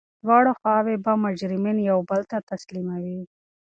[0.23, 3.19] دواړه خواوي به مجرمین یو بل ته تسلیموي.